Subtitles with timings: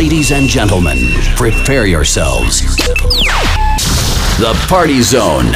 [0.00, 0.98] Ladies and gentlemen,
[1.42, 2.54] prepare yourselves.
[4.44, 5.48] The Party Zone.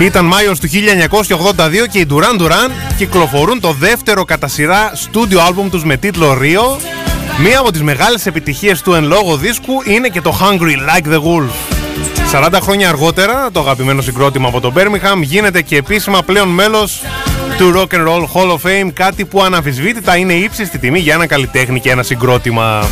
[0.00, 5.68] Ήταν Μάιος του 1982 και οι Duran Duran κυκλοφορούν το δεύτερο κατά σειρά στούντιο άλμπουμ
[5.68, 6.80] τους με τίτλο Rio.
[7.42, 11.18] Μία από τις μεγάλες επιτυχίες του εν λόγω δίσκου είναι και το Hungry Like the
[11.18, 11.74] Wolf.
[12.32, 17.02] 40 χρόνια αργότερα, το αγαπημένο συγκρότημα από το Birmingham γίνεται και επίσημα πλέον μέλος
[17.58, 21.26] του Rock and Roll Hall of Fame, κάτι που αναμφισβήτητα είναι ύψιστη τιμή για ένα
[21.26, 22.88] καλλιτέχνη και ένα συγκρότημα.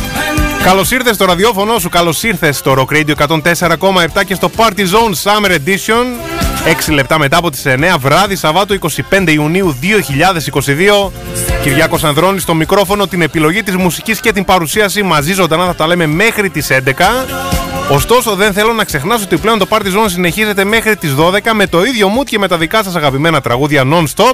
[0.63, 5.13] Καλώς ήρθες στο ραδιόφωνο σου, καλώς ήρθες στο Rock Radio 104,7 και στο Party Zone
[5.23, 6.05] Summer Edition.
[6.87, 11.11] 6 λεπτά μετά από τις 9 βράδυ, Σαββάτου 25 Ιουνίου 2022.
[11.63, 15.87] Κυριάκος Ανδρώνης στο μικρόφωνο, την επιλογή της μουσικής και την παρουσίαση μαζί ζωντανά θα τα
[15.87, 17.52] λέμε μέχρι τις 11.
[17.89, 21.67] Ωστόσο, δεν θέλω να ξεχνάσω ότι πλέον το Party Zone συνεχίζεται μέχρι τις 12 με
[21.67, 24.33] το ίδιο mood και με τα δικά σας αγαπημένα τραγούδια non-stop,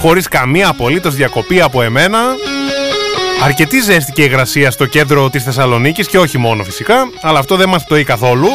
[0.00, 2.18] χωρίς καμία απολύτως διακοπή από εμένα.
[3.42, 7.68] Αρκετή ζέστη και υγρασία στο κέντρο της Θεσσαλονίκης και όχι μόνο φυσικά, αλλά αυτό δεν
[7.68, 8.48] μας πτωεί καθόλου.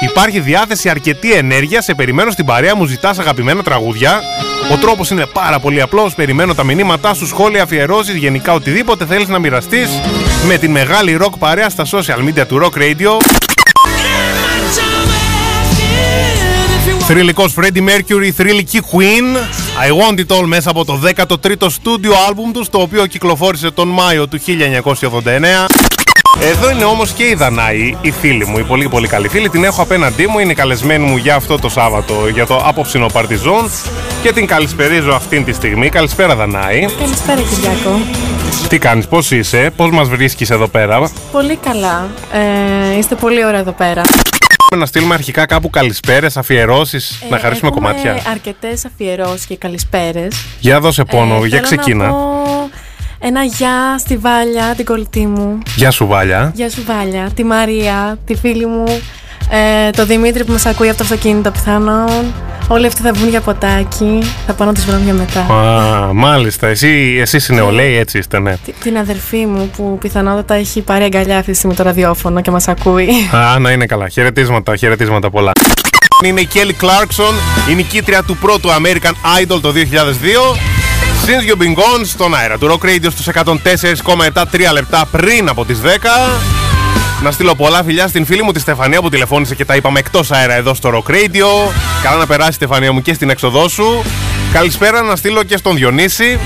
[0.00, 4.20] Υπάρχει διάθεση αρκετή ενέργεια, σε περιμένω στην παρέα μου, ζητάς αγαπημένα τραγούδια.
[4.72, 9.28] Ο τρόπος είναι πάρα πολύ απλός, περιμένω τα μηνύματά σου, σχόλια, αφιερώσεις, γενικά οτιδήποτε θέλεις
[9.28, 9.88] να μοιραστείς
[10.46, 13.39] με τη μεγάλη rock παρέα στα social media του Rock Radio.
[17.06, 19.36] Θρηλυκός Freddie Mercury, θρηλυκή Queen
[19.86, 23.88] I Want It All μέσα από το 13ο στούντιο άλμπουμ τους το οποίο κυκλοφόρησε τον
[23.88, 24.38] Μάιο του
[24.82, 25.90] 1989
[26.42, 29.48] εδώ είναι όμως και η Δανάη, η φίλη μου, η πολύ πολύ καλή φίλη.
[29.48, 33.70] Την έχω απέναντί μου, είναι καλεσμένη μου για αυτό το Σάββατο, για το απόψινο Παρτιζόν
[34.22, 35.88] και την καλησπερίζω αυτήν τη στιγμή.
[35.88, 36.86] Καλησπέρα Δανάη.
[36.98, 38.00] Καλησπέρα Κυριάκο.
[38.68, 42.08] Τι κάνεις, πώς είσαι, πώς μας βρίσκεις εδώ πέρα; Πολύ καλά.
[42.92, 44.02] Ε, είστε πολύ ωραία εδώ πέρα.
[44.76, 48.22] Να στείλουμε αρχικά κάπου καλησπέρες, αφιερώσεις, να Ε, χαρίσουμε έχουμε κομμάτια.
[48.30, 50.44] αρκετές αφιερώσεις και καλησπέρες.
[50.60, 52.06] Για δώσε πόνο, Ε, για θέλω ξεκίνα.
[52.06, 52.70] Να πω
[53.18, 55.58] ένα γεια στη Βάλια, την κολλητή μου.
[55.76, 56.52] Γεια σου Βάλια.
[56.54, 58.84] Γεια σου Βάλια, τη Μαρία, τη φίλη μου,
[59.50, 62.34] ε, το Δημήτρη που μας ακούει από το αυτοκίνητο πιθανόν.
[62.72, 65.40] Όλοι αυτοί θα βγουν για ποτάκι, θα πάω να τους βρω για μετά.
[65.40, 68.56] Α, μάλιστα, εσύ, εσείς οι νεολαίοι έτσι είστε, ναι.
[68.64, 72.50] Τι- Την αδερφή μου που πιθανότατα έχει πάρει αγκαλιά αυτή τη στιγμή το ραδιόφωνο και
[72.50, 73.08] μας ακούει.
[73.34, 74.08] Α, να είναι καλά.
[74.08, 75.50] Χαιρετίσματα, χαιρετίσματα πολλά.
[76.24, 77.34] Είναι η Kelly Clarkson,
[77.70, 80.56] η νικήτρια του πρώτου American Idol το 2002.
[81.26, 85.64] Since You've Been Gone στον αέρα του Rock Radio στους 104,7 3 λεπτά πριν από
[85.64, 85.86] τις 10.
[87.22, 90.30] Να στείλω πολλά φιλιά στην φίλη μου τη Στεφανία που τηλεφώνησε και τα είπαμε εκτός
[90.30, 91.72] αέρα εδώ στο Rock Radio.
[92.02, 94.02] Καλά να περάσει Στεφανία μου και στην έξοδό σου.
[94.52, 96.38] Καλησπέρα να στείλω και στον Διονύση.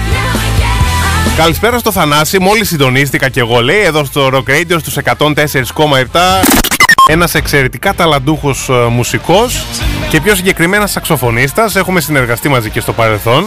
[1.37, 6.74] Καλησπέρα στο Θανάση, μόλις συντονίστηκα και εγώ λέει εδώ στο Rock Radio στους 104,7
[7.07, 9.65] ένας εξαιρετικά ταλαντούχος ε, μουσικός
[10.09, 11.77] και πιο συγκεκριμένα σαξοφωνίστας.
[11.77, 13.45] Έχουμε συνεργαστεί μαζί και στο παρελθόν.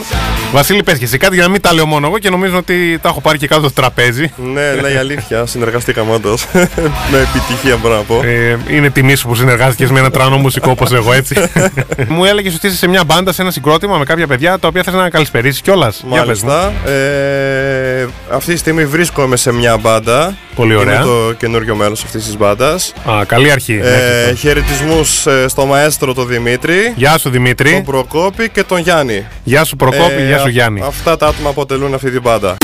[0.51, 2.99] Βασίλη, πες και εσύ κάτι για να μην τα λέω μόνο εγώ και νομίζω ότι
[3.01, 4.31] τα έχω πάρει και κάτω το τραπέζι.
[4.53, 5.45] Ναι, ναι, η αλήθεια.
[5.45, 6.45] Συνεργαστήκαμε όντως.
[7.11, 8.21] με επιτυχία μπορώ να πω.
[8.23, 11.35] Ε, είναι τιμή σου που συνεργάστηκες με ένα τρανό μουσικό όπως εγώ, έτσι.
[12.07, 14.83] Μου έλεγες ότι είσαι σε μια μπάντα, σε ένα συγκρότημα με κάποια παιδιά τα οποία
[14.83, 16.03] θες να καλησπερίσεις κιόλας.
[16.07, 16.49] Για πες μου.
[16.49, 16.91] Μάλιστα.
[16.91, 20.35] Ε, αυτή τη στιγμή βρίσκομαι σε μια μπάντα.
[20.57, 20.95] Πολύ ωραία.
[20.95, 22.93] Είμαι το καινούριο μέλο αυτής της μπάντας.
[23.09, 23.79] Α, καλή αρχή.
[23.83, 24.35] Ε, Έχεις το.
[24.47, 27.71] Χαιρετισμούς στο μαέστρο τον Δημήτρη, Γεια σου Δημήτρη.
[27.71, 29.25] τον Προκόπη και τον Γιάννη.
[29.43, 30.81] Γεια σου Προκόπη, Ε, γεια σου α- Γιάννη.
[30.87, 32.55] Αυτά τα άτομα αποτελούν αυτή την μπάντα.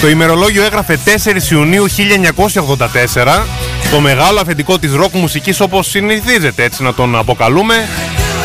[0.00, 3.46] Το ημερολόγιο έγραφε 4 Ιουνίου 1984.
[3.90, 7.74] Το μεγάλο αφεντικό της ροκ μουσικής όπως συνηθίζεται έτσι να τον αποκαλούμε.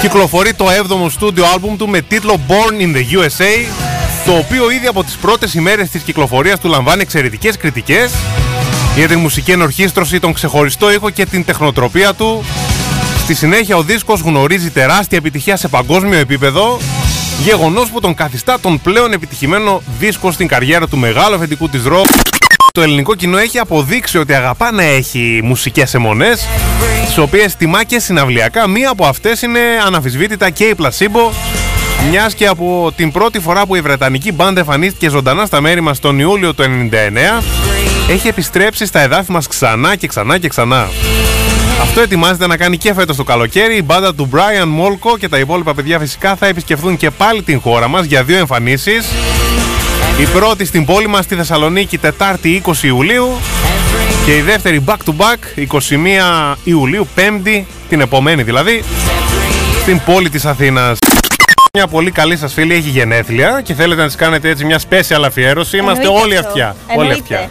[0.01, 3.65] Κυκλοφορεί το 7ο στούντιο άλμπουμ του με τίτλο Born in the USA
[4.25, 8.11] το οποίο ήδη από τις πρώτες ημέρες της κυκλοφορίας του λαμβάνει εξαιρετικές κριτικές
[8.95, 12.43] για την μουσική ενορχίστρωση, τον ξεχωριστό ήχο και την τεχνοτροπία του.
[13.23, 16.79] Στη συνέχεια ο δίσκος γνωρίζει τεράστια επιτυχία σε παγκόσμιο επίπεδο
[17.43, 22.05] Γεγονός που τον καθιστά τον πλέον επιτυχημένο δίσκο στην καριέρα του μεγάλου αφεντικού της ροκ
[22.73, 26.47] το ελληνικό κοινό έχει αποδείξει ότι αγαπά να έχει μουσικές αιμονές
[27.05, 31.31] τις οποίες τιμά και συναυλιακά μία από αυτές είναι αναφυσβήτητα και η Placebo
[32.09, 35.99] μιας και από την πρώτη φορά που η Βρετανική μπάντα εμφανίστηκε ζωντανά στα μέρη μας
[35.99, 37.43] τον Ιούλιο του 99
[38.09, 40.89] έχει επιστρέψει στα εδάφη μας ξανά και ξανά και ξανά.
[41.81, 43.75] Αυτό ετοιμάζεται να κάνει και φέτος το καλοκαίρι.
[43.75, 47.59] Η μπάντα του Brian Molko και τα υπόλοιπα παιδιά φυσικά θα επισκεφθούν και πάλι την
[47.59, 49.05] χώρα μας για δύο εμφανίσεις.
[50.21, 53.29] Η πρώτη στην πόλη μας στη Θεσσαλονίκη Τετάρτη 20 Ιουλίου
[54.25, 55.65] και η δεύτερη back to back
[56.51, 58.83] 21 Ιουλίου, Πέμπτη, την επομένη δηλαδή,
[59.81, 60.97] στην πόλη της Αθήνας.
[61.77, 65.23] Μια πολύ καλή σας φίλη έχει γενέθλια και θέλετε να της κάνετε έτσι μια special
[65.25, 65.77] αφιέρωση.
[65.77, 66.47] Είμαστε Εννοείται όλοι αυτό.
[66.49, 66.75] αυτιά.
[66.87, 67.35] Όλοι Εννοείται.
[67.35, 67.49] αυτιά.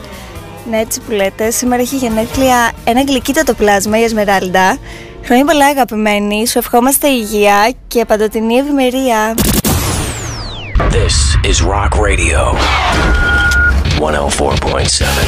[0.70, 1.50] Ναι, έτσι που λέτε.
[1.50, 4.78] Σήμερα έχει γενέθλια ένα γλυκύτατο πλάσμα, η Εσμεράλντα.
[5.25, 9.34] Χρόνια πολλά αγαπημένη, σου ευχόμαστε υγεία και παντοτινή ευημερία.
[10.76, 12.56] This is Rock Radio
[13.99, 15.20] 104.7.